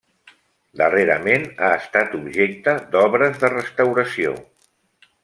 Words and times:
Darrerament 0.79 1.43
ha 1.67 1.69
estat 1.81 2.17
objecte 2.21 2.75
d'obres 2.97 3.39
de 3.45 3.53
restauració. 3.55 4.33